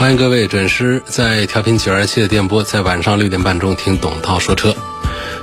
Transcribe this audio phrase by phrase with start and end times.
[0.00, 4.74] 欢迎各位准时在调频九二七的电波，在晚上六点半钟听董涛说车。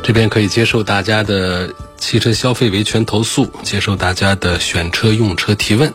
[0.01, 5.93] 这边可以接受大家的汽车消费维权投诉，接受大家的选车用车提问。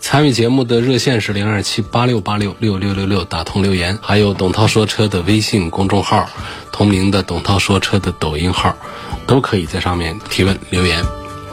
[0.00, 3.98] 参与节目的热线是零二七八六八六六六六六，打通留言。
[4.00, 6.30] 还有董涛说车的微信公众号，
[6.72, 8.74] 同名的董涛说车的抖音号，
[9.26, 11.04] 都可以在上面提问留言。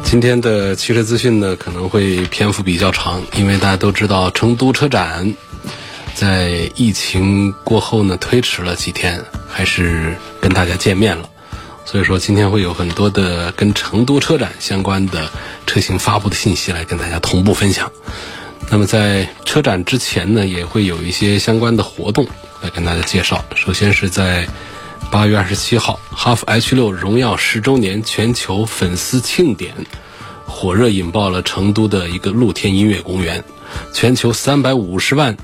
[0.05, 5.35] 今天的汽车资讯呢，可能会篇幅比较长，因为大家都知道成都车展。
[6.15, 11.29] 在疫情过后呢，推迟了几天，还是跟大家见面了。
[11.83, 15.29] 所以说，今天会有很多的跟成都车展相关的
[15.67, 17.91] 车型发布的信息来跟大家同步分享。
[18.71, 22.25] 那么在车展之前呢，也会有一些相关的活动
[22.61, 23.43] 来跟大家介绍。
[23.53, 24.47] 首先是在
[25.11, 29.75] 八月二十七号，哈弗 H 六荣耀十周年全球粉丝庆典，
[30.47, 33.43] 火热引爆了成都的一个露天音乐公园，
[33.93, 35.37] 全球三百五十万。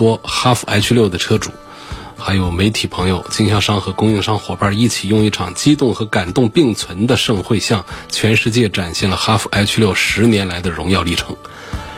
[0.00, 1.50] 多哈弗 H 六的车主，
[2.16, 11.36] 还有媒体朋友、经销商和供应商伙伴一起，用一场激动和感动并存的盛会，向全世界展现了哈弗 H 六十年来的荣耀历程。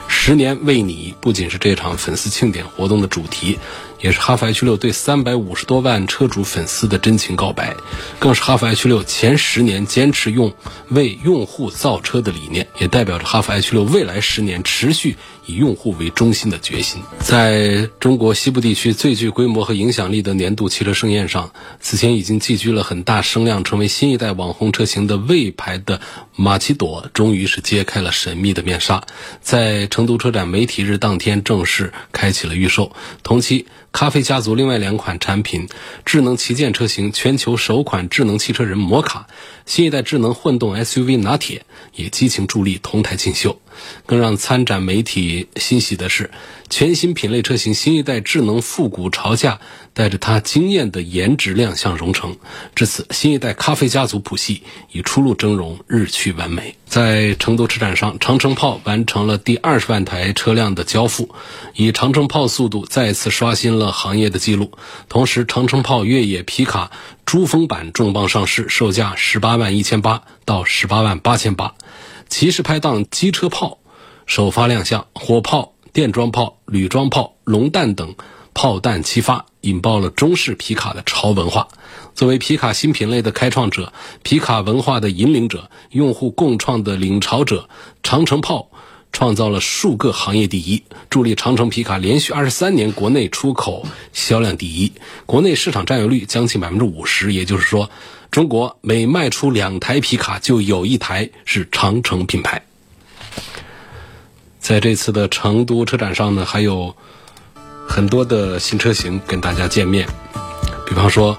[0.09, 3.61] 十年为你，不仅是这场粉丝庆典活动的主题，
[4.03, 7.75] 也是哈弗 H 六对三百五十多万车主粉丝的真情告白，
[8.19, 10.53] 更是哈弗 H 六前十年坚持用
[10.91, 15.17] 为用户造车的理念，也代表着哈弗 H 六未来十年持续。
[15.45, 26.01] 以用户为中心的决心，在中国西部地区最具规模和影响力的年度汽车盛宴上，此前已经寄居了很大声量、成为新一代网红车型的魏牌的
[26.37, 29.03] 马奇朵，终于是揭开了神秘的面纱，
[29.41, 32.93] 在成都车展媒体日当天正式开启了预售。
[33.25, 35.69] 同期，咖啡家族另外两款产品
[36.05, 39.27] 智能旗舰车型，全球首款智能汽车人摩卡，
[39.67, 41.65] 新一代智能混动 SUV 拿铁
[41.95, 43.61] 也激情助力同台竞秀。
[44.07, 46.31] 更让参展媒体欣喜的是，
[46.71, 49.61] 全新品类车型新一代智能复古潮价，
[49.95, 52.37] 带着它惊艳的颜值亮相荣成。
[52.75, 56.77] 至此，新一代咖啡家族谱系已初露峥嵘，日趋完美。
[56.87, 61.35] 在成都车展上，长城炮完成了第二十万台车辆的交付，
[61.75, 64.73] 以长城炮速度再次刷新了行业的记录。
[65.09, 66.91] 同时，长城炮越野皮卡
[67.25, 71.75] 珠峰版重磅上市，售价十八万一千八到十八万八千八。
[72.33, 73.77] 骑士拍档机车炮
[74.25, 78.15] 首发亮相，火炮、电装炮、铝装炮、龙弹等
[78.55, 81.69] 炮弹齐发，引爆了中式皮卡的潮文化。
[82.15, 83.93] 作为皮卡新品类的开创者、
[84.23, 87.69] 皮卡文化的引领者、用户共创的领潮者，
[88.03, 88.71] 长城炮
[89.13, 94.93] 创造了数个行业第一，助力长城皮卡连续二十三年国内出口销量第一，
[95.27, 97.33] 国内市场占有率将近百分之五十。
[97.33, 97.91] 也就是说。
[98.33, 102.63] 中国每卖出两台皮卡，就有一台是长城品牌。
[104.59, 106.97] 在这次的成都车展上呢，还有
[107.87, 110.09] 很多的新车型跟大家见面。
[110.87, 111.37] 比方说，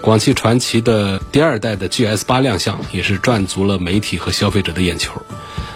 [0.00, 5.20] 广汽传祺的第二代的 GS 八亮相，也是赚足了媒体和消费者的眼球。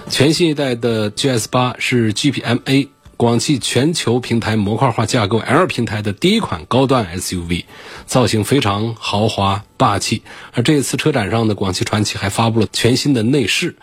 [0.09, 2.89] 全新一代的 GS 八是 GPMA。
[3.23, 7.67] 广汽全球平台模块化架构 L 平台的第一款高端 SUV，
[8.05, 10.25] 造型非常豪华霸气。
[10.53, 13.77] 而这一次车展上的广汽传祺还发布了全新的内饰。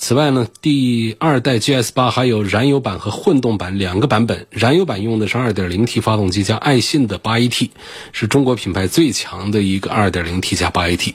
[0.00, 4.46] 此外呢，第二代 GS 八还有燃油版和混动版两个版本。
[4.50, 7.70] 燃油版用的是 2.0T 发动机加爱信的 8AT，
[8.12, 11.14] 是中国品牌最强的一个 2.0T 加 8AT。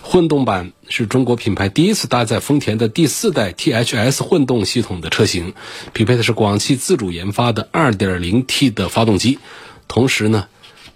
[0.00, 5.52] 混动版是中国品牌第一次搭载丰田的第四代 THS 混动系统的车型，
[5.92, 9.40] 匹配的是广汽自主研发的 2.0T 的发动机，
[9.88, 10.46] 同时呢，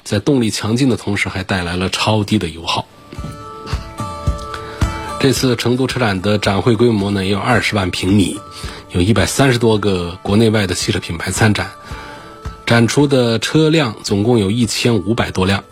[0.04, 2.86] 在动力强劲的同时，还带来了超低的油耗。
[5.24, 8.38] 这次成都车展的展会规模呢，也有二十万平米，
[8.90, 11.70] 有一百三十多个国内外的汽车品牌参展，
[12.66, 15.64] 展出的车辆总共有一千五百多辆。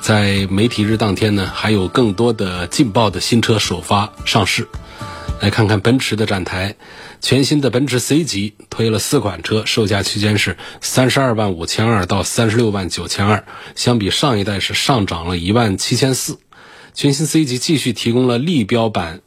[0.00, 4.66] 在媒体日当天呢，还有更多的劲爆的新车首发上市。
[5.40, 6.76] 来看看奔驰的展台，
[7.20, 13.44] 全新的奔驰 C 级推了四款车，售价区间是三十二万五千二到三十六万九千二，
[13.74, 16.38] 相比上一代是上涨了一万七千四。
[16.94, 19.20] 全新 C 级继续提供了立标版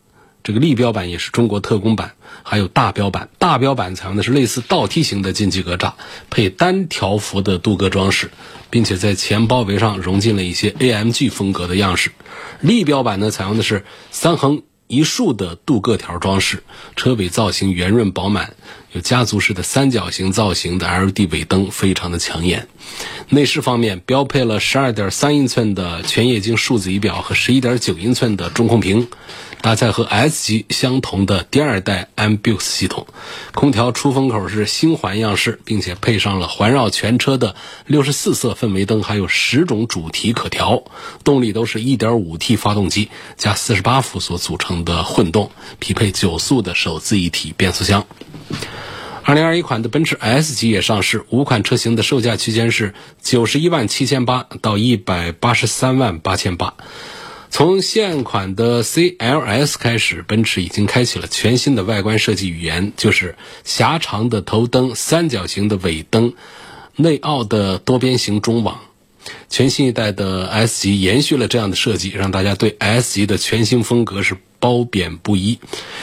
[0.43, 3.29] 这个立标版也是中国特供版，还有大标版。
[3.39, 5.93] 大标版采用的是类似倒梯形的进气格栅，
[6.29, 8.29] 配单条幅的镀铬装饰，
[8.69, 12.11] 并且在前包围上融进了一些 AMG 风格的样式。
[12.59, 16.63] 立标版呢，采用的是三横一竖的镀铬条装饰，
[16.95, 18.55] 车尾造型圆润饱满，
[18.91, 22.67] 有家族式的三角形造型的 LED 尾灯，非常的抢眼。
[23.29, 29.07] 内饰方面标配了十二点三英寸的全液晶数字仪表和十一点九英寸的中控屏。
[29.63, 33.07] 搭载和 S 级相同的第二代 MBUX 系统，
[33.53, 37.55] 空调出风口是星环样式，并且配上了环绕全车的
[37.85, 40.83] 六十四色氛围灯，还有十种主题可调。
[41.23, 45.49] 动力都是一点五 T 发动机加四十八伏所组成的混动，
[45.79, 48.05] 匹配九速的手自一体变速箱。
[49.23, 56.73] 二零二一款的奔驰 S 级也上市，五款车型的售价区间是九十一万七千八到一百八十三万八千八。
[57.53, 66.33] 从现款的 CLS 开始，奔驰已经开启了全新的外观设计语言，就是狭长的头灯、三角形的尾灯、
[66.95, 68.79] 内凹的多边形中网。
[69.51, 75.59] 全新一代的 S 级延续了这样的设计，让大家对 S 级的全新风格是褒贬不一。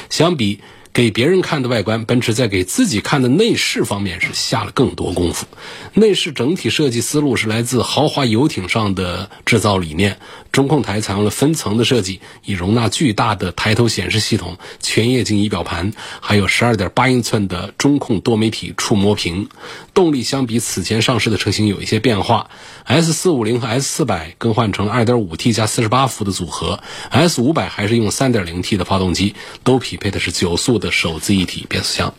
[0.08, 0.61] 相比。
[0.93, 5.47] 给别人看的外观，奔驰在给自己看的内饰方面是下了更多功夫。
[5.95, 10.19] 内饰整体设计思路是来自豪华游艇上的制造理念。
[10.51, 19.49] 中控台采用了分层的设计，以容纳巨大的抬头显示系统、全液晶仪表盘，还有12.8英寸的中控多媒体触摸屏。
[19.95, 22.51] 动力相比此前上市的车型有一些变化
[22.89, 26.81] ，S450 和 S400 更换成 2.5T 加48伏的组合
[27.13, 30.80] ，S500 还是用 3.0T 的发动机，都匹配的是九速。
[30.81, 32.15] 的手自一体变速箱。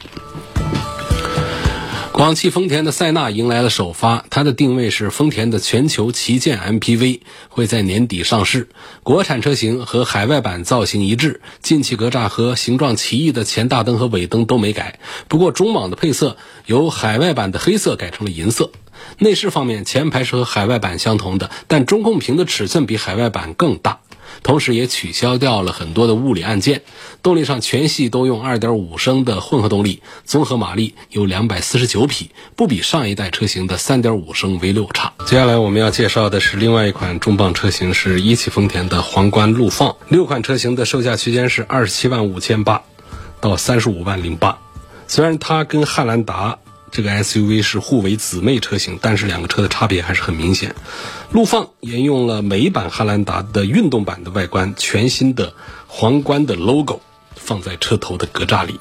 [2.13, 8.69] 广汽丰田的塞纳迎来了首发，它的定位是丰田的全球旗舰 MPV，会在年底上市。
[9.02, 15.00] 国产车型和海外版造型一致，进气格栅和形状奇异的前大灯和尾灯都没改。
[15.30, 16.38] 不过中网的配色
[16.68, 18.72] 由海外版的黑色改成了银色。
[19.18, 24.02] 内饰方面，前排是和海外版相同的，但中控屏的尺寸比海外版更大。
[24.44, 26.81] 同时也取消掉了很多的物理按键，
[27.22, 35.13] 动力上全系都用2.5升的混合动力，综合马力有249匹，不比上一代车型的3.5升 V6 差。
[35.25, 39.95] 接下来我们要介绍的是另外一款重磅车型，是一汽丰田的皇冠陆放。
[40.10, 42.81] 六款车型的售价区间是27万五千八
[43.39, 44.57] 到35万零八。
[45.07, 46.57] 虽然它跟汉兰达。
[46.92, 50.76] 这个 SUV 是互为姊妹车型，但是两个车的差别还是很明显。
[51.32, 55.54] 陆放沿用了美版汉兰达的运动版的外观，全新的
[55.88, 57.02] 皇冠的 logo
[57.36, 58.80] 放在车头的格栅里，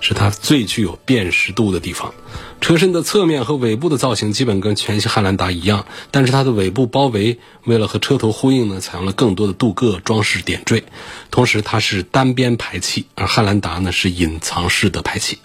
[0.00, 2.14] 是它最具有辨识度的地方。
[2.60, 10.84] 车身的侧面和尾部的造型基本跟全新汉兰达一样，但是它的尾部包围为了和车头呼应呢，采用了更多的镀铬装饰点缀。
[11.30, 15.38] 同时它是单边排气，而汉兰达呢是隐藏式的排气。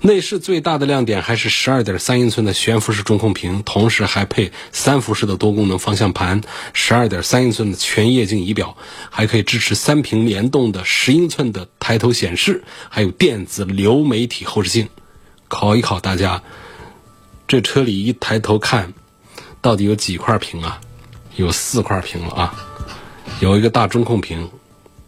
[0.00, 6.40] 内饰最大的亮点还是十二点三英寸的悬浮式中控屏，同时还配三辐式的多功能方向盘，
[6.72, 8.76] 十二点三英寸的全液晶仪表，
[9.10, 14.88] 还可以支持三屏联动的十英寸的抬头显示，还有电子流媒体后视镜。
[15.48, 16.42] 考一考大家，
[17.48, 18.92] 这车里一抬头看，
[19.60, 20.80] 到底有几块屏啊？
[21.36, 22.54] 有四块屏了啊！
[23.40, 24.50] 有一个大中控屏，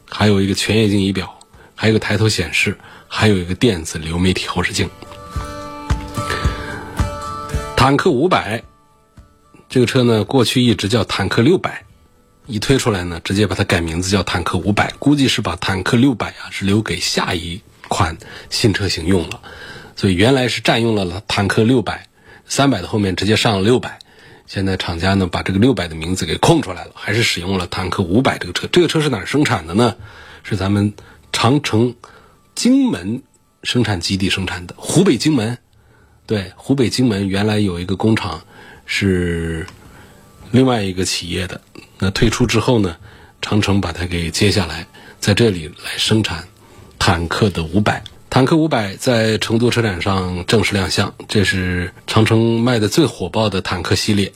[0.08, 1.38] 还有一个全液晶仪表，
[1.74, 2.78] 还有个抬头显示。
[3.12, 4.88] 还有一个电子流媒体后视镜。
[7.76, 8.62] 坦克五百
[9.68, 11.84] 这个车呢，过去一直叫坦克六百，
[12.46, 18.16] 一推出来呢，直接把它改名字叫坦克五百，估计是把坦克六百啊是留给下一款
[18.48, 19.40] 新车型用了，
[19.96, 22.06] 所以原来是占用了坦克六百
[22.46, 23.98] 三百的后面直接上了六百，
[24.46, 28.68] 现在厂家呢把这个六百的名字给空出来了，还是使用了坦克五百这个车。
[28.70, 29.96] 这个车是哪儿生产的呢？
[30.44, 30.94] 是咱们
[31.32, 31.94] 长城。
[32.54, 33.22] 荆门
[33.62, 35.56] 生产基地生产的湖北荆门，
[36.26, 38.42] 对，湖北荆门原来有一个工厂
[38.86, 39.66] 是
[40.50, 41.60] 另外一个企业的，
[41.98, 42.96] 那退出之后呢，
[43.40, 44.86] 长城把它给接下来，
[45.20, 46.46] 在这里来生产
[46.98, 48.02] 坦克的五百。
[48.28, 54.32] 坦克五百在成都车展上正式亮相，这是长城卖的最火爆的坦克系列。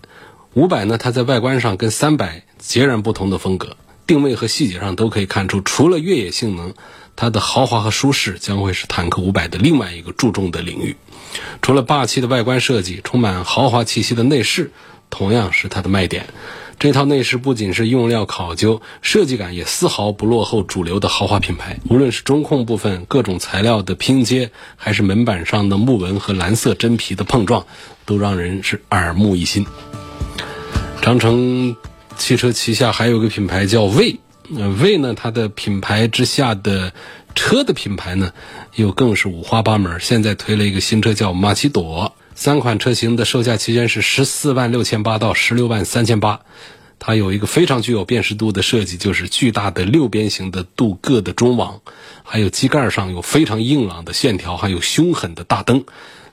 [0.55, 6.75] 五百呢，它在外观上跟三百截然不同的风格，定位和细节上都可以看出，除了越野性能。
[7.17, 10.97] 它的豪华和舒适将会是坦克五百的另外一个注重的领域。
[11.63, 14.73] 除了霸气的外观设计，充满豪华气息的内饰
[15.11, 16.27] 同样是它的卖点。
[16.77, 21.79] 这套内饰不仅是用料考究，设计感也丝毫不落后主流的豪华品牌。
[21.89, 27.65] 无论是中控部分各种材料的拼接，还是门板上的木纹和蓝色真皮的碰撞，
[28.05, 29.65] 都让人是耳目一新。
[31.01, 31.77] 长城
[32.17, 34.19] 汽车旗下还有个品牌叫魏
[34.51, 34.63] 魏。
[34.63, 36.93] 呃，V 呢，它的品牌之下的
[37.35, 38.33] 车的品牌呢，
[38.75, 40.01] 又更是五花八门。
[40.01, 46.41] 现在推了一个新车叫马奇朵，三款车型的售价区间是十四万六千八到十六万三千八。
[47.01, 51.83] 它有一个非常具有辨识度的设计，就是巨大的六边形的镀铬的中网，
[52.23, 55.85] 还有机盖上有非常硬朗的线条，还有凶狠的大灯，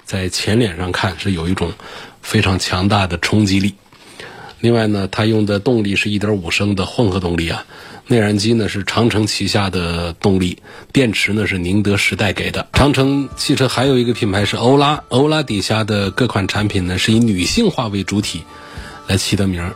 [0.06, 1.74] 在前脸上看是有一种
[2.22, 3.76] 非常强大的冲击力。
[4.62, 7.66] 另外呢，它用的动力是一点五升的混合动力啊，
[8.12, 10.58] 内燃机呢是长城旗下的动力，
[10.92, 12.68] 电池呢是宁德时代给的。
[12.74, 18.44] 长城汽车还有一个品牌是欧拉，欧拉底下的各款产品呢是以女性化为主体
[19.08, 19.74] 来起的名儿。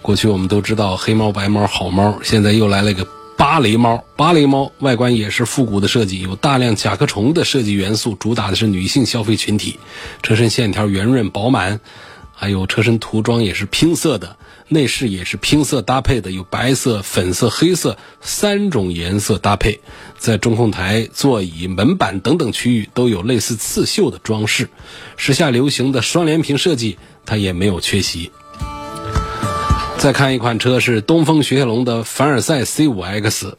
[0.00, 3.04] 过去我们都知道黑猫、白猫、好猫，现在又来了一个
[3.36, 4.04] 芭蕾猫。
[4.14, 9.80] 芭蕾猫外观也是复古的设计，有大量甲壳虫的设计元素，主打的是女性消费群体。
[10.22, 11.80] 车身线条圆润饱满。
[12.34, 14.36] 还有车身涂装也是拼色的，
[14.72, 19.80] 内饰也是拼色搭配的，有白色、粉色、黑色三种颜色搭配，
[20.18, 24.68] 在中控台、座椅、门板等等区域都有类似刺绣的装饰。
[25.16, 28.32] 时下流行的双联屏设计，它也没有缺席。
[29.98, 33.54] 再看一款车是东风雪铁龙的凡尔赛 C5X。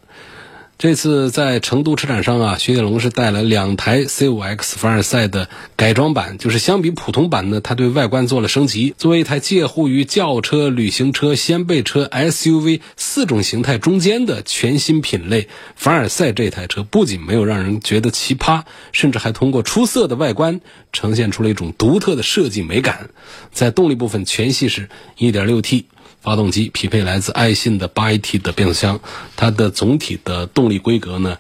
[0.80, 8.94] 这次在成都车展上啊，雪铁龙是带来两台 C5X 凡尔赛的改装版，就是相比普通版呢，它对外观做了升级。
[8.98, 20.60] 作为一台介乎于轿车、旅行车、掀背车、SUV 四种形态中间的全新品类，凡尔赛这台车不仅没有让人觉得奇葩，甚至还通过出色的外观
[20.92, 23.10] 呈现出了一种独特的设计美感。
[23.54, 25.86] 在动力部分，全系是 1.6T。
[26.24, 29.00] 发动机匹配来自爱信的八 AT 的变速箱，
[29.36, 31.38] 它的总体的动力规格呢，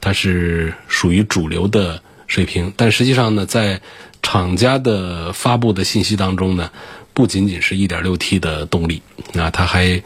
[0.00, 2.72] 它是属于主流的水平。
[2.74, 3.82] 但实际上呢，在
[4.22, 6.70] 厂家的发布的信息当中呢，
[7.12, 9.02] 不仅仅是一点六 T 的动力，
[9.34, 10.02] 那它还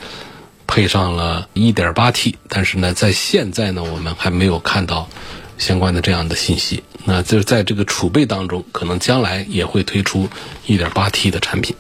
[0.66, 2.37] 配上了一点八 T。
[2.49, 5.09] 但是呢，在现在呢，我们还没有看到
[5.56, 6.83] 相关的这样的信息。
[7.04, 10.28] 那就是在这个储备当中，可能将来也会推出
[10.66, 11.76] 一点八 T 的产品。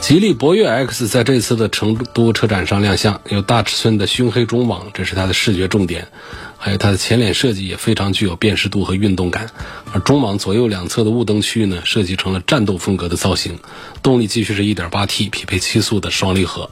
[0.00, 6.08] 吉利博越 X 在这次的成都车展上亮相，有大尺寸的熏黑中网，这是它的视觉重点。
[6.56, 9.50] 还有它的前脸设计也非常具有辨识度和运动感。
[9.92, 13.58] 而中网左右两侧的雾灯区域呢，设计成了战斗风格的造型。
[14.02, 16.70] 动力继续是一点八 T，匹配七速的双离合。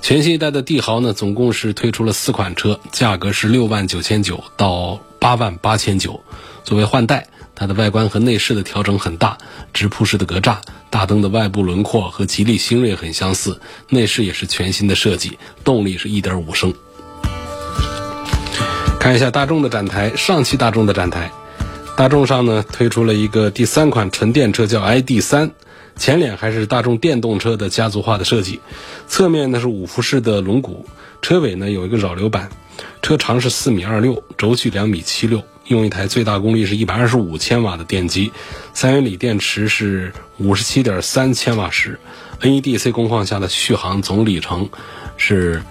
[0.00, 6.22] 全新一代的帝豪呢，总共是推出了四款车，价格是六万九千九到八万八千九，
[6.64, 7.28] 作为换代。
[7.54, 9.38] 它的外观和内饰的调整很大，
[9.72, 10.56] 直瀑式的格栅，
[10.90, 16.72] 大灯的外部轮廓和吉利星瑞很相似，内饰也是全新的设计，动力是一点五升。
[18.98, 21.30] 看一下大众的展台，上汽大众的展台，
[21.96, 25.50] 大众上呢推出了一个第三款纯电车，叫 ID 三，
[25.96, 28.60] 前脸还是大众电动车的家族化的设计，
[29.08, 30.84] 侧面呢是五辐式的轮毂，
[31.20, 32.50] 车尾呢有一个扰流板，
[33.02, 35.42] 车长是四米二六，轴距两米七六。
[35.66, 38.32] 用一台最大功率是一百二十五千瓦的电机，
[38.74, 41.98] 三元锂电池是五十七点三千瓦时
[42.40, 44.68] ，NEDC 工况下的续航总里程
[45.16, 45.62] 是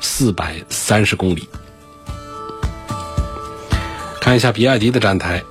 [0.00, 1.48] 四百三十公里。
[4.20, 5.42] 看一下比亚迪的展台，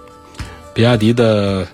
[0.74, 1.68] 比亚迪的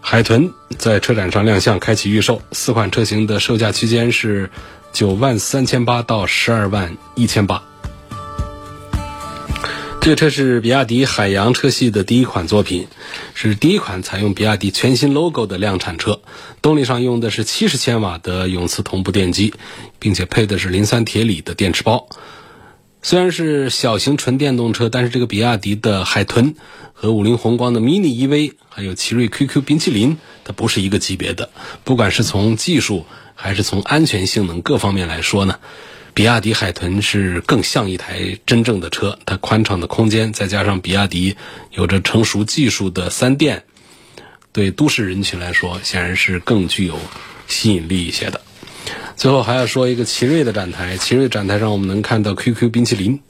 [0.00, 4.48] 海豚在车展上亮相，开启预售，四款车型的售价区间是
[4.92, 7.62] 九万三千八到十二万一千八。
[10.00, 12.88] 这车是比亚迪海洋车系的第一款作品，
[13.34, 16.22] 是第一款采用比亚迪全新 logo 的量产车。
[16.62, 19.52] 动力上用的是七十千瓦的永磁同步电机，
[19.98, 22.08] 并且配的是磷酸铁锂的电池包。
[23.02, 26.54] 虽然是小型纯电动车，但是这个比亚迪的海豚
[26.94, 31.50] 和五菱宏光的 mini EV，还有奇瑞 QQ 冰淇淋，它不是一个级别的。
[31.84, 33.04] 不管是从技术
[33.34, 35.58] 还是从安全性能各方面来说呢。
[36.12, 41.36] 比亚迪海豚是更像一台真正的车，它宽敞的空间，再加上比亚迪
[41.70, 43.64] 有着成熟技术的三电，
[44.52, 46.98] 对都市人群来说，显然是更具有
[47.46, 48.40] 吸引力一些的。
[49.16, 53.20] 最后还要说一个奇瑞的展台，奇瑞展台上我们能看到 QQ 冰淇淋，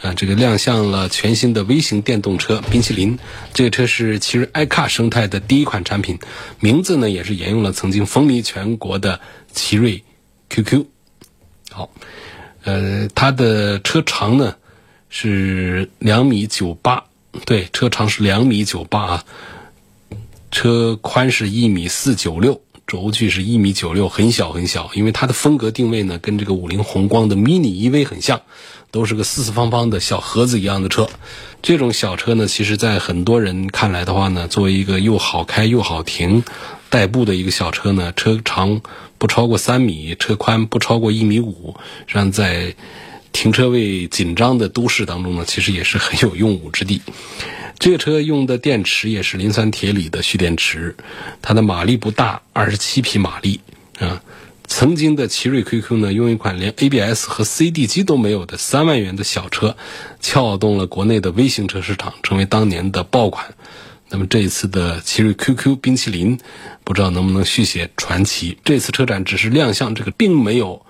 [0.00, 3.18] 啊，这个亮相了全新的微型电动车冰淇淋。
[3.52, 6.18] 这个车是奇瑞 iCar 生态的第一款产品，
[6.60, 9.20] 名字呢也是沿用了曾经风靡全国的
[9.52, 10.02] 奇瑞
[10.48, 10.86] QQ。
[11.70, 11.90] 好。
[12.64, 14.54] 呃，它的车长呢
[15.08, 17.04] 是两米九八，
[17.44, 19.24] 对，车长是两米九八啊，
[20.50, 24.90] 车宽是一米四九六，轴距是一米九六，很小很小。
[24.94, 28.42] 因为它的风格定位呢，跟这个五菱宏光的 mini EV 很像，
[28.90, 31.08] 都是个四四方方的小盒子一样的车。
[31.62, 36.44] 这种小车呢，其实在很多人看来的话呢，作为一个又好开又好停。
[36.92, 38.82] 代步的一个小车呢，车长
[39.16, 41.74] 不超过三米，车宽不超过一米五，
[42.06, 42.74] 让在
[43.32, 47.00] 停车位紧张的都市当中呢，其实也是很有用武之地。
[47.78, 50.94] 这个车用的电池也是磷酸铁锂的蓄电池，
[51.40, 53.60] 它的马力不大，二十七匹马力
[53.98, 54.22] 啊。
[54.68, 59.76] 曾经的奇瑞 QQ 呢，用一款连 ABS 和 CD 机都没有的三万元的小车，
[60.20, 63.54] 撬动了国内的微型车市场，成为当年的爆款。
[64.12, 66.38] 那么这一次的奇瑞 QQ 冰淇淋，
[66.84, 68.58] 不知道能不能续写传奇？
[68.62, 70.84] 这次车展只是亮相，这个并没有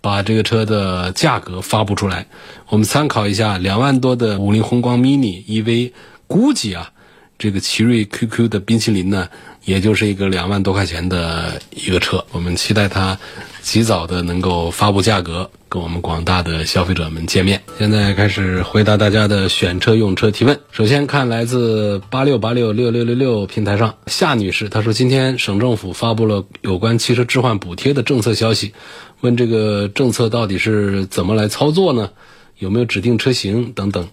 [0.00, 2.24] 把这个车的价格发布出来。
[2.68, 5.90] 我们参考一下两万多的五菱宏光 mini EV，
[6.28, 6.92] 估计啊，
[7.36, 9.28] 这个奇瑞 QQ 的冰淇淋呢，
[9.64, 12.24] 也就是一个两万多块钱的一个车。
[12.32, 13.18] 我们期待它
[13.62, 15.50] 及早的能够发布价格。
[15.72, 17.62] 跟我们广大的消费者们见面。
[17.78, 20.58] 现在开始回答大家的选车用车提问。
[20.72, 28.74] 首先看来自八六八六六六六六平台上夏女士，她说今天省政府发布了有关汽车置换补贴的政策消息，
[29.20, 32.10] 问这个政策到底是怎么来操作呢？
[32.58, 34.08] 有没有指定车型等等？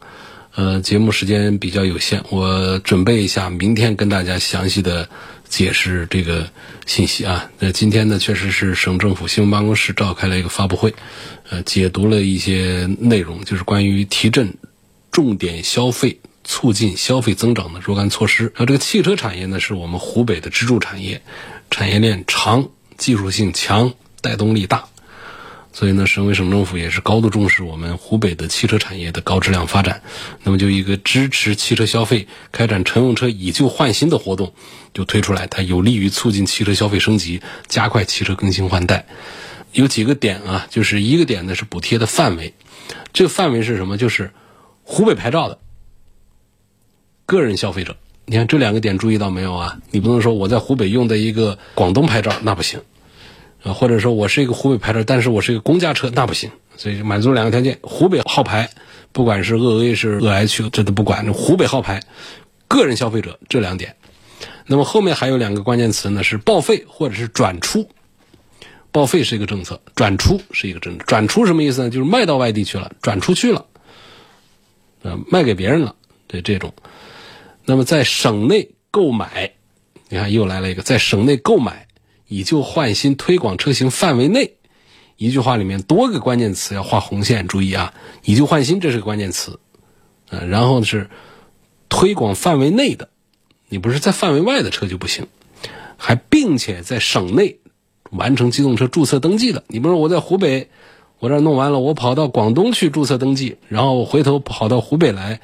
[0.53, 5.09] 呃，节目时间比较有限，我准备一下，明天跟大家详细的。
[5.49, 6.49] 解释这个
[6.85, 10.93] 信息啊，那今天呢，确实是省政府新闻办公室召开了一个发布会，
[11.49, 14.55] 呃，解读了一些内容，就是关于提振
[15.11, 18.51] 重点消费、促进消费增长的若干措施。
[18.57, 21.21] 那这个汽车产业呢，是我们湖北的支柱产业，
[21.71, 24.89] 产业链长，技术性强，带动力大。
[25.77, 30.01] 所以呢，省委省政府也是高度重视我们湖北的汽车产业的高质量发展。
[30.41, 34.53] 那么，就一个支持汽车消费、开展乘用车以旧换新的活动
[34.95, 39.05] 就推出来，它有利于促进汽车消费升级，加快汽车更新换代。
[39.71, 42.55] 有几个点啊，就是一个点呢是补贴的范围，
[43.13, 43.97] 这个范围是什么？
[43.97, 44.31] 就是
[44.81, 45.59] 湖北牌照的
[47.27, 47.97] 个人消费者。
[48.25, 49.77] 你看这两个点注意到没有啊？
[49.91, 52.81] 你不能说我在湖北用的一个广东牌照，那不行。
[53.73, 56.51] 或者说我是一个湖北牌照，但是我是一个公家车，那不行。
[56.75, 58.69] 所以满足两个条件：湖北号牌，
[59.11, 61.33] 不管是鄂 A 是鄂 H，这都不管。
[61.33, 62.03] 湖北号牌，
[62.67, 63.95] 个人消费者这两点。
[64.67, 67.89] 那么后面还有两个关键词呢，是报废或者是转出。
[68.91, 71.05] 报废是一个政策，转出是一个政策。
[71.05, 71.89] 转出什么意思呢？
[71.89, 73.65] 就是卖到外地去了，转出去了，
[75.03, 75.95] 啊，卖给别人了。
[76.27, 76.73] 对这种。
[77.65, 79.51] 那么在省内购买，
[80.09, 81.86] 你看又来了一个，在省内购买。
[82.27, 84.53] 以旧换新推广车型范围内，
[85.15, 87.93] 一句话里面多个关键词要画红线，注意啊！
[88.23, 89.59] 以旧换新这是个关键词，
[90.29, 91.09] 呃，然后是
[91.89, 93.09] 推广范围内的，
[93.69, 95.27] 你不是在范围外的车就不行，
[95.97, 97.59] 还并且在省内
[98.11, 100.69] 完成机动车注册登记的，你比如说我在湖北，
[101.19, 105.39] 我这弄完了，我跑到广东去注册登记，然后回头跑到湖北来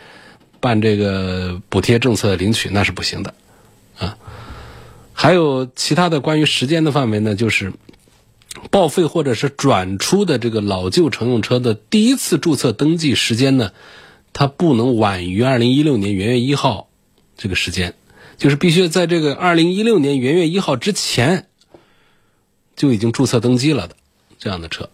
[0.59, 3.33] 办这个补贴政策领取，那是不行的，
[5.23, 7.71] 还有其他的关于时间的范围呢，就是
[8.71, 13.71] 报废或者是转出的这个老旧乘用车的第一次注册登记时间呢，
[14.33, 16.89] 它不能晚于二零一六年元月一号
[17.37, 17.93] 这个时间，
[18.35, 21.47] 就是必须在这个二零一六年元月一号之前
[22.75, 23.95] 就已经注册登记了的
[24.39, 24.89] 这样的车，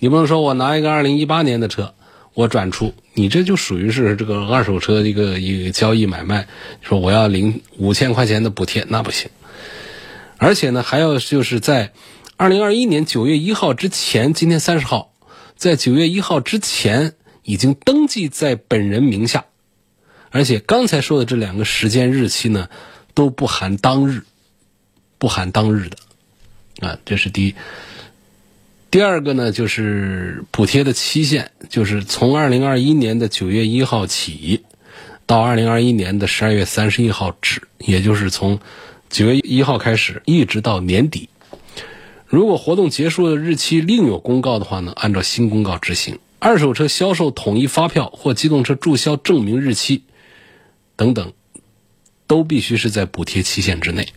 [0.00, 1.94] 你不能说我拿一个二零一八年的车
[2.34, 6.48] 我转出，你这就属于是这个二手车一个一个交易买卖，
[6.82, 9.30] 说我要领五千块钱的补贴，那不行。
[10.38, 11.92] 而且呢，还要就是在
[12.36, 15.12] 二零二一年九月一号之前，今天三十号，
[15.56, 19.46] 在九月一号之前已经登记在本人名下，
[20.30, 22.70] 而且刚才说的这两个时间日期呢，
[23.14, 24.22] 都不含当日，
[25.18, 27.54] 不含当日的，啊，这是第一。
[28.92, 34.62] 第二个呢，就是补贴的期限，就是从二零二一年的九月一号起，
[35.26, 38.60] 到二零二一年的十二月三十一号止，也就是从。
[39.10, 41.28] 九月一号开始，一直到年底。
[42.26, 46.18] 如果活动结束的日期另有公告的话呢，按照新公告执行。
[46.38, 50.04] 二手车销售统一发票或机动车注销证明日期
[50.94, 51.32] 等等，
[52.26, 54.08] 都必须是在补贴期限之内。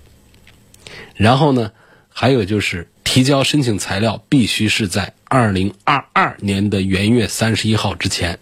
[1.15, 1.71] 然后呢，
[2.09, 8.39] 还有就是提交申请材料必须是在二零二二年的元月三十一号之前，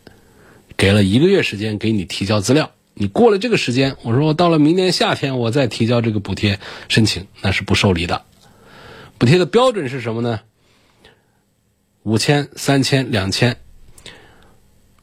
[0.76, 2.72] 给了一个月时间给你提交资料。
[3.02, 6.60] 你过了这个时间，我说我到了明年夏天，我再提交这个补贴
[6.90, 8.24] 申请，那是不受理的。
[9.18, 10.42] 补贴的标准是什么呢？
[12.04, 13.56] 五千、三千、两千。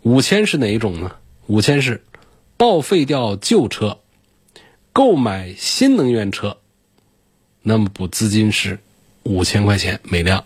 [0.02, 1.12] 五千是哪一种呢？
[1.46, 2.04] 五千是
[2.58, 4.00] 报废掉旧车，
[4.92, 6.58] 购买新能源车，
[7.62, 8.78] 那么补资金是
[9.22, 10.44] 五千块钱每辆。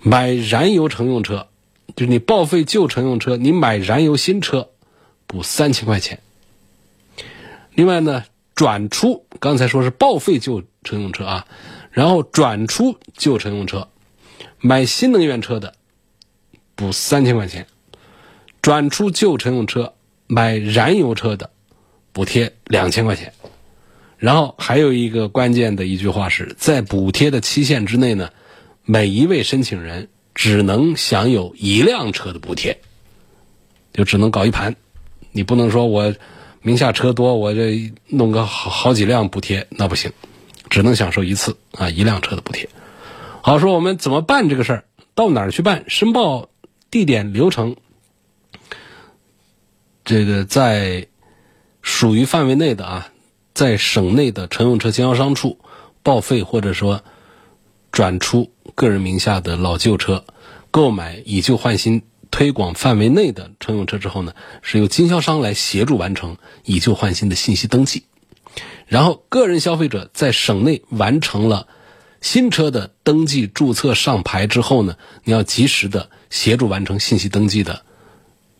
[0.00, 1.46] 买燃油乘用车，
[1.94, 4.70] 就是你报废旧乘用车，你买燃油新车。
[5.28, 6.18] 补三千块钱。
[7.74, 8.24] 另外呢，
[8.56, 11.46] 转出刚才说是报废旧乘用车啊，
[11.92, 13.88] 然后转出旧乘用车，
[14.58, 15.74] 买新能源车的，
[16.74, 17.68] 补三千块钱，
[18.62, 19.94] 转出旧乘用车
[20.26, 21.50] 买燃油车的
[22.12, 23.32] 补贴两千块钱。
[24.16, 28.32] 然后还有一个关键的一句话是在补贴的期限之内呢，
[28.84, 32.80] 每一位申请人只能享有一辆车的补贴，
[33.92, 34.74] 就只能搞一盘，
[35.32, 36.14] 你不能说我
[36.62, 40.12] 名下车多，我这弄个好好几辆补贴，那不行，
[40.68, 42.68] 只能享受一次啊一辆车的补贴。
[43.42, 44.84] 好，说我们怎么办这个事儿？
[45.14, 45.84] 到哪儿去办？
[45.88, 46.48] 申报
[46.90, 47.76] 地点流程，
[50.04, 51.08] 这个在
[51.82, 53.08] 属于范围内的啊。
[53.54, 55.58] 在省内的乘用车经销商处
[56.04, 57.02] 报废或者说
[57.90, 60.24] 转出个人名下的老旧车，
[60.70, 68.04] 购买以旧换新推广范围内的乘用车之后呢，是由经销商来协助完成以旧换新的信息登记。
[68.86, 71.68] 然后，个人消费者在省内完成了
[72.20, 77.82] 新车的登记注册上牌之后呢，你要及时的协助完成信息登记的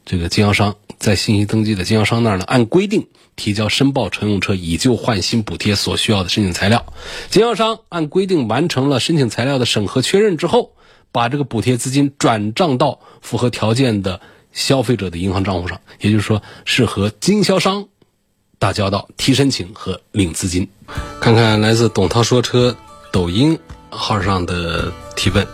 [0.04, 3.08] 这个经销商，在信息登记的经销商那儿呢，按规定。
[3.36, 6.92] 提交申报乘用车以旧换新补贴所需要的申请材料，
[7.30, 10.72] 经销商按规定完成了申请材料的审核确认之后，
[11.12, 14.20] 把这个补贴资金转账到符合条件的
[14.52, 17.88] 消费者的银行账户上，也就是说是和经销商
[18.58, 20.68] 打交道、提申请和领资金。
[21.20, 22.76] 看看来自董涛说车
[23.12, 23.58] 抖音
[23.90, 25.46] 号上的提问，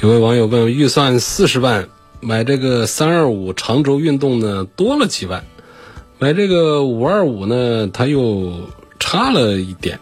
[0.00, 1.88] 有位网友问：预算四十万
[2.20, 5.44] 买这个三二五长轴运动呢，多了几万？
[6.18, 8.70] 买这个五二五呢，它又
[9.00, 9.98] 差了一点，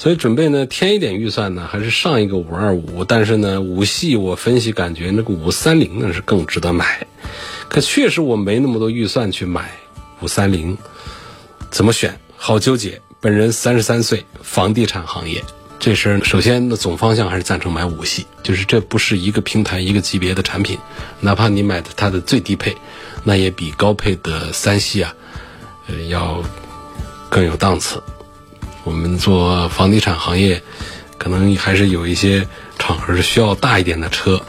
[0.00, 3.04] 所以准备呢添一点预算呢，还是上一个五二五。
[3.04, 7.06] 但是呢，五系我分析感觉那个五三零呢是更值得买，
[7.68, 9.72] 可确实我没那么多预算去买
[10.22, 10.78] 五三零，
[11.70, 12.18] 怎么选？
[12.34, 13.02] 好纠结。
[13.20, 15.44] 本人三十三岁，房地产行业，
[15.78, 20.78] 这事儿首先的总方向还是赞成买五系，就是这不是一个平台一个级别的产品，
[21.20, 22.74] 哪怕你买的它的最低配，
[23.22, 25.14] 那也比高配的三系啊。
[25.88, 26.42] 呃要
[27.28, 28.02] 更有档次。
[28.84, 30.62] 我们做房地产行业，
[31.18, 32.46] 可能还是有一些
[32.78, 34.40] 场合是需要大一点的车，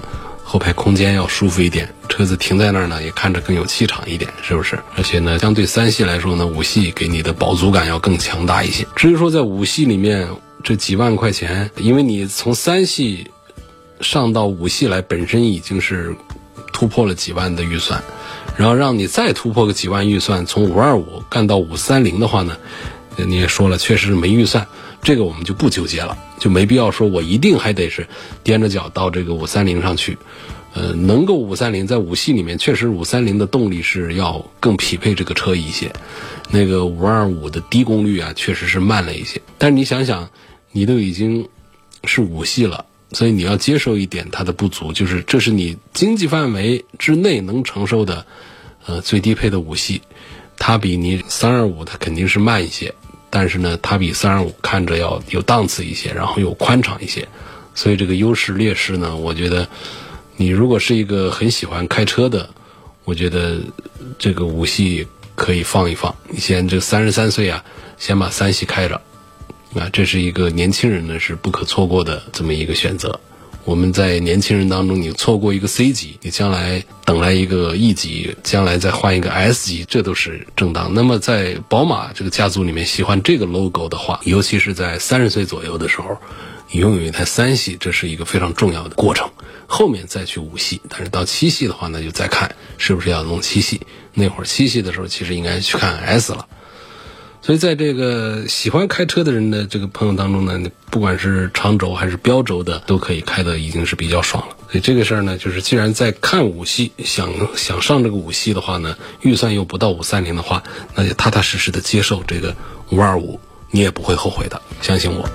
[0.43, 4.79] 后排空间要舒服一点，车子停在那儿呢也看着更有气场一点，是不是？
[4.95, 8.85] 而且呢，相对三系来说呢，五系给你的饱足感要更强大一些。
[8.95, 10.27] 至于说在五系里面
[10.63, 13.29] 这几万块钱，因为你从三系
[13.99, 16.15] 上到五系来，本身已经是
[16.71, 18.01] 突破了几万的预算。
[18.57, 22.57] 然后让你再突破个几万预算，从五二五干到五三零的话呢，
[23.25, 24.65] 你也说了，确实是没预算，
[25.01, 28.07] 这个我们就不纠结了，就没必要说我一定还得是
[28.43, 30.17] 踮着脚到这个五三零上去。
[30.73, 35.91] 呃，能够五三零在五系里面，确实五三零的动力是要更匹配这个车一些。
[36.49, 39.41] 那个五二五的低功率啊，确实是慢了一些。
[39.57, 40.29] 但是你想想，
[40.71, 41.49] 你都已经
[42.05, 42.85] 是五系了。
[43.13, 48.25] 所以你要接受一点它的不足，就是这是你经济范围之内能承受的，
[48.85, 50.01] 呃最低配的五系，
[50.57, 52.95] 它比你三二五它肯定是慢一些，
[53.31, 57.27] 但是呢，它比三二五看着要有档次一些，然后又宽敞一些，
[57.73, 59.67] 所以这个优势劣势呢，我觉得
[60.35, 62.47] 你如果是一个很喜欢开车的，
[63.05, 63.59] 我觉得
[64.19, 67.63] 这个五系可以放一放，你先这三十三岁啊，
[67.97, 68.99] 先把三系开着。
[69.73, 73.17] 啊，这是一个年轻人呢是不可错过的这么一个选择。
[73.63, 80.93] 我们在年轻人当中，你错过一个 C 级，你将来等来一个 E 级，将来再换一个 S 级，这都是正当。
[80.93, 86.17] 那么在宝马这个家族里面，喜欢这个 logo 的话，尤其是在三十岁左右的时候，
[86.71, 89.29] 你拥有一台三系，这是一个非常重要的过程。
[89.67, 93.79] 后面再去五系，但是到七系的话呢，就再看是不是要弄七系。
[94.13, 96.47] 那会儿七系的时候，其实应该去看 S 了。
[97.43, 104.55] 所以，在这个喜欢开车的人的这个朋友当中呢，不管是长轴还是标轴的，都可以开的已经是比较爽了。
[104.69, 110.61] 所以这个事儿呢，就是既然在看五系，想想上这个五系的话呢，预算又不到五三零的话，
[110.93, 112.55] 那就踏踏实实的接受这个
[112.91, 113.39] 五二五，
[113.71, 115.27] 你也不会后悔的，相信我。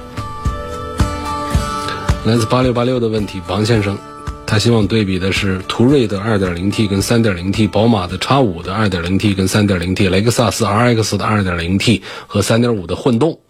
[2.25, 3.99] 来自八六八六的问题，王先生。
[4.47, 13.41] 他希望对比的是途锐的 2.0T 跟 3.0T，宝马的 X5 的 2.0T 跟 3.0T，雷克萨斯 RX 的 2.0T 和3.5的混动。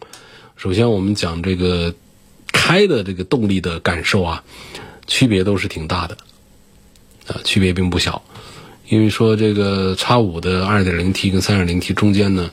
[0.56, 1.94] 首先，我们讲这个
[2.50, 4.42] 开的这个动力的感受啊，
[5.06, 6.16] 区别都是挺大的，
[7.28, 8.22] 啊，区别并不小。
[8.88, 12.50] 因为说这个 X5 的 2.0T 跟 3.0T 中间呢，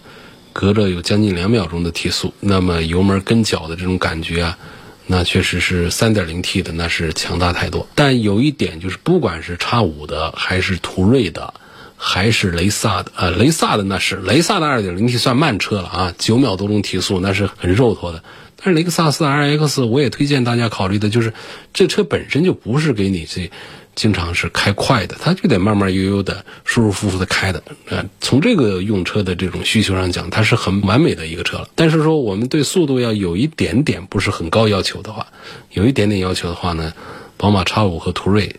[0.51, 4.57] 隔着有将近两秒钟的提速，那么油门跟脚的这种感觉啊。
[5.05, 7.87] 那确实是三点零 T 的，那是强大太多。
[7.95, 11.53] 但有一点就是，不管是叉五的，还是途锐的，
[11.97, 18.23] 还是雷萨的，呃，雷萨的那是雷萨的二点零 T 算慢车了啊，九秒多钟提速，那是很肉脱的。
[18.65, 21.33] 但是雷克萨斯 RX，我也推荐大家考虑的，就是
[21.73, 23.51] 这车本身就不是给你这
[23.95, 27.63] 经常是开快的，它就得慢慢悠悠的、舒舒服服的开的。
[27.89, 31.67] 呃，从这个用车的这种需求上讲，它是很完美的一个车了。
[31.75, 35.27] 但是说我们对速度要有一点点不是很高要求的话，
[35.71, 36.91] 有一点点要求的话呢，
[37.37, 38.55] 宝马 X 五和途锐，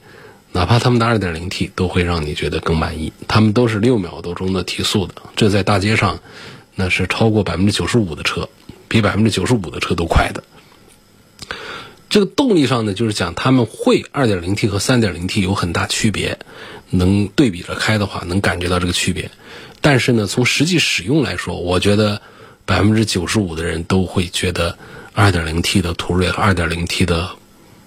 [0.53, 3.13] 哪怕他们的 2.0T 都会让你觉得更满意。
[3.27, 6.19] 他们都是六秒多钟的提速的，这在大街上
[6.77, 8.49] 那是超过百分之九十五的车，
[8.87, 10.43] 比百分之九十五的车都快的。
[12.15, 16.39] 这个动力上呢，就是讲他们会 2.0T 和 3.0T 有很大区别，
[16.91, 19.33] 能对比着开的话，能感觉到这个区别。
[19.81, 22.23] 但是呢，从实际使用来说，我觉得
[22.65, 24.79] 百分之九十五的人都会觉得
[25.17, 27.31] 2.0T 的途锐和 2.0T 的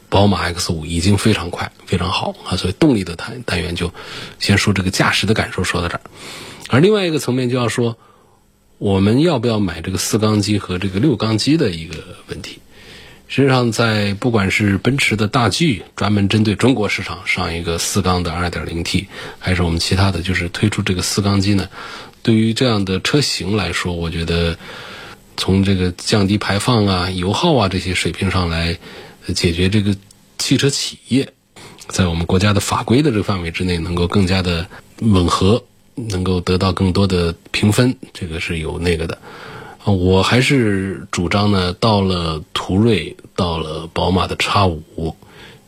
[0.09, 2.57] 宝马 X5 已经非常快、非常好啊。
[2.57, 3.93] 所以动力的单单元就
[4.39, 6.01] 先说这个驾驶的感受说到这儿，
[6.67, 7.95] 而另外一个层面就要说，
[8.77, 11.95] 我们要不要买这个四缸机和这个六缸机的一个
[12.27, 12.59] 问题。
[13.29, 21.67] 实际上，在不管是奔驰的大 G 专门针对中国市场上一个四缸的 2.0T，还是我们其他的就是推出这个四缸机呢？
[22.23, 24.57] 对于这样的车型来说，我觉得
[25.35, 28.77] 从这个降低排放啊、油耗啊这些水平上来
[29.35, 29.95] 解决这个
[30.37, 31.33] 汽车企业
[31.87, 34.67] 在我们国家的法规的这个范围之内能够更加的
[34.99, 35.63] 吻合，
[35.95, 39.17] 能够得到更多的评分，这个是有那个的。
[39.93, 45.15] 我还是主张呢，到了途锐，到了宝马的 X 五，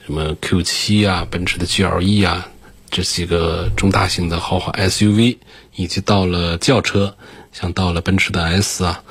[0.06, 2.50] 什么 Q 七啊，奔驰的 GLE 啊，
[2.92, 5.38] 这几个中大型的豪华 SUV，
[5.76, 7.16] 以及到了轿车，
[7.54, 9.04] 像到了奔驰的 S 啊，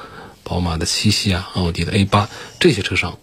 [0.44, 2.28] 宝马的七系啊，奥迪的 A 八
[2.60, 3.18] 这些车上，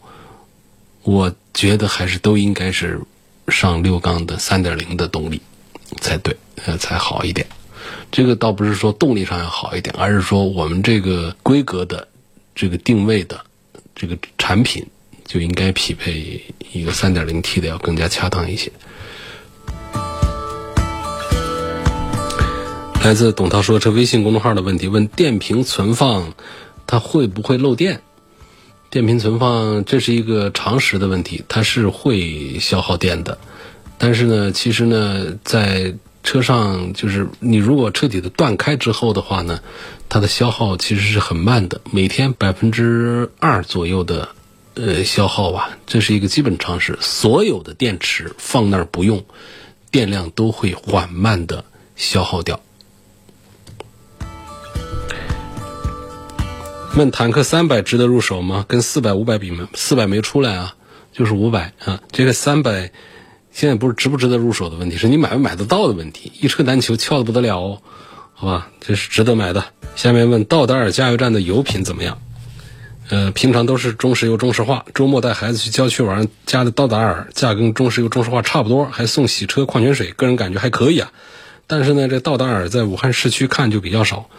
[1.03, 2.99] 我觉得还是都应该是
[3.47, 5.39] 上六缸的三点零的动力
[6.01, 7.45] 才对，呃，才好一点。
[8.11, 12.07] 这个倒不是说动力上要好一点，而是说我们这个规格的、
[12.55, 13.41] 这个定位的
[13.93, 14.85] 这个产品
[15.25, 16.41] 就应该匹配
[16.71, 18.71] 一个 3.0T 的要更加恰当一些。
[23.03, 26.33] 来自董涛说车微信公众号的问题问：电瓶存放
[26.87, 28.01] 它会不会漏电？
[28.89, 33.37] 电瓶存放这是一个常识的问题，它是会消耗电的，
[33.97, 35.93] 但是呢，其实呢，在
[36.25, 39.61] 车上就是你如果彻底的断开之后的话呢，
[40.09, 44.29] 它的消耗其实是很慢的，每天百分之二左右的
[44.73, 46.97] 呃消耗吧，这是一个基本常识。
[46.99, 49.23] 所有的电池放那儿不用，
[49.91, 51.63] 电量都会缓慢的
[51.95, 52.59] 消耗掉。
[56.97, 58.65] 问坦克三百值得入手吗？
[58.67, 59.69] 跟四百、五百比吗？
[59.75, 60.75] 四百没出来啊，
[61.13, 62.91] 就是五百啊，这个三百。
[63.55, 66.29] 现在不是值不值得入手的问题，是你买不买得到的问题。
[66.41, 67.81] 一车难求，俏的不得了哦，
[68.33, 69.63] 好吧，这是值得买的。
[69.95, 72.17] 下面问道达尔加油站的油品怎么样？
[73.07, 81.13] 呃，平常都是中石油、中石化，周末带孩子去郊区玩，加的道达尔，价跟中石油、中石化差不多，还送洗车、矿泉水，个人感觉还可以啊。
[81.65, 84.29] 但是呢，这道达尔在武汉市区看就比较少。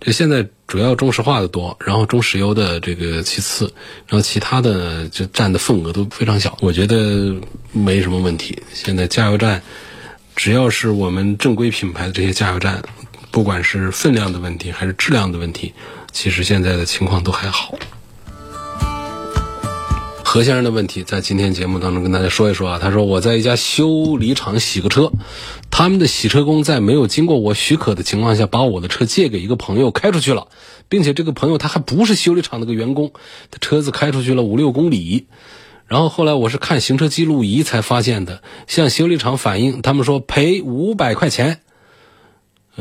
[0.00, 3.72] 这现在主要中石化的多，然后中石油的这个其次，
[4.06, 7.36] 然后其他的就占的份额都非常小，我觉得
[7.72, 8.62] 没什么问题。
[8.72, 9.62] 现在加油站，
[10.34, 12.82] 只要是我们正规品牌的这些加油站，
[13.30, 15.74] 不管是分量的问题还是质量的问题，
[16.12, 17.78] 其实现在的情况都还好。
[20.32, 22.78] 何先生的问题在今天节目当中跟大家说一说啊。
[22.80, 25.10] 他说我在一家修理厂洗个车，
[25.72, 30.46] 他们的洗车工在没有经过我许可的情况下，把我的车借给一个朋友开出去了，
[30.88, 33.10] 并且这个朋友他还不是修理厂那个员工，
[33.50, 35.26] 他车子开出去了五六公里，
[35.88, 41.58] 然后后来我是看行车记录仪才发现的，向修理厂反映，他们说赔五百块钱。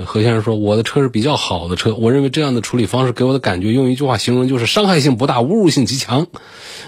[0.06, 6.28] 何先生说：“我的车是比较好的车，我认为这样的处理方式给我的感觉，用一句话形容就是伤害性不大，侮辱性极强。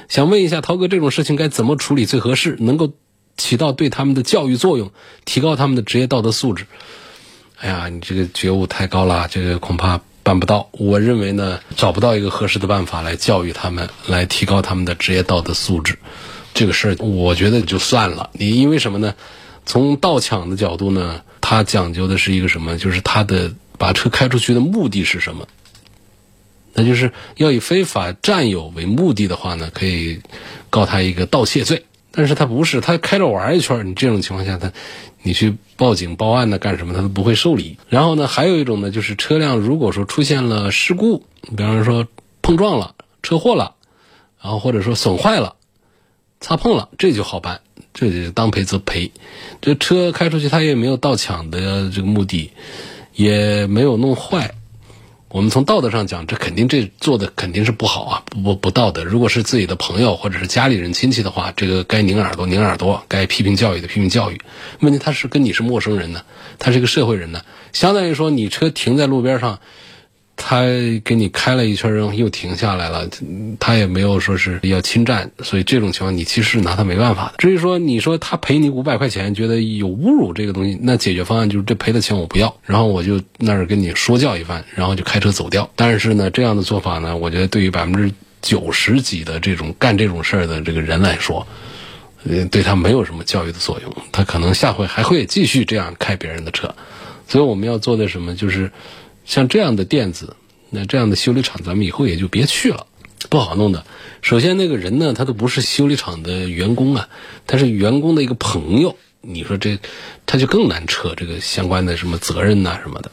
[0.10, 2.92] 想问一下涛哥，这种事情该怎么处理最合适，能够
[3.38, 4.92] 起到对他们的教育作用，
[5.26, 6.66] 提高他们的职业道德素质？”
[7.60, 10.70] 哎呀，你这个觉悟太高了，这个恐怕办不到。
[10.72, 16.00] 我认为呢，找不到一个合适的办法来教育他们，来提高他们的职业道德素质。
[16.54, 18.30] 这个事儿，我觉得就算了。
[18.34, 19.14] 你因为什么呢？
[19.66, 21.22] 从盗抢的角度呢？
[21.40, 22.78] 他讲究的是一个什么？
[22.78, 25.48] 就是他的把车开出去的目的是什么？
[26.74, 30.22] 那就是要以非法占有为目的的话呢，可以
[30.70, 31.86] 告他一个盗窃罪。
[32.12, 34.72] 但是他不是，他开着玩一圈，你这种情况下，他
[35.24, 36.94] 你去报警报案呢干什么？
[36.94, 37.78] 他都不会受理。
[37.90, 41.26] 然后呢，还有一种呢，就是车辆如果说出现了事故，
[41.58, 42.08] 比方说
[42.42, 43.76] 碰撞了、车祸了，
[44.42, 45.56] 然后或者说损坏了、
[46.40, 47.62] 擦碰了，这就好办。
[47.94, 49.12] 这就当赔则赔，
[49.62, 52.52] 这车开出去他也没有盗抢的这个目的，
[53.14, 54.56] 也没有弄坏，
[55.28, 59.04] 我们从道德上讲，这肯定这做的肯定是不好啊，不不不道德。
[59.04, 64.40] 如果是自己的朋友或者是家里人亲戚的话，这个该拧耳朵拧耳朵，该批评教育的批评教育。
[64.80, 66.24] 问题他是跟你是陌生人呢，
[66.60, 67.42] 他是一个社会人呢，
[67.74, 69.60] 相当于说你车停在路边上。
[70.44, 70.64] 他
[71.06, 73.08] 给你开了一圈，然后又停下来了，
[73.60, 77.34] 他也没有说是要侵占，所以这种情况你其实拿他没办法的。
[77.38, 85.70] 至于说你说他赔你五百块钱，觉得有侮辱这个东西，那解决方案就是这赔的钱我不要，然后我就那儿跟你说教一番，然后就开车走掉。
[85.76, 91.46] 但是呢，这样的做法呢，我觉得对于百分之九十几的这种干这种事儿的这个人来说，
[92.28, 96.74] 呃，对他没有什么教育的作用，他可能下回还会继续这样开别人的车。
[97.28, 98.72] 所以我们要做的什么就是。
[99.32, 100.36] 像这样的店子，
[100.72, 102.86] 那这样的修理厂，咱们以后也就别去了，
[103.30, 103.86] 不好弄的。
[104.22, 107.08] 首先，那个人呢，他都不是修理厂的员工啊，
[107.48, 108.98] 他是员工的一个朋友。
[109.22, 109.80] 你说这，
[110.26, 113.10] 他就更难扯这个相关的什么责任呐什么的。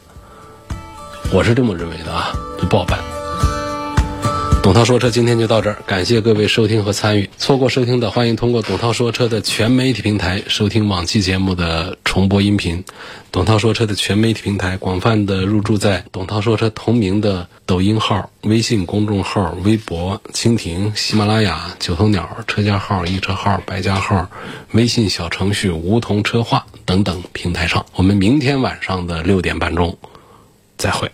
[1.33, 2.33] 我是这么认为的啊，
[2.69, 2.99] 不好办。
[4.69, 7.31] 董涛说车今天就到这儿，感谢各位收听和参与。
[7.39, 12.85] 错过收听的，欢迎通过董涛说车的全媒体平台收听往期节目的重播音频。
[13.33, 24.29] 董涛说车的全媒体平台广泛的入驻在董涛说车同名的抖音号、微信公众号、微博、蜻蜓、喜马拉雅、九头鸟车家号、易车号、百家号、
[24.73, 27.87] 微信小程序梧桐车话等等平台上。
[27.95, 29.97] 我们明天晚上的六点半钟
[30.77, 31.11] 再会。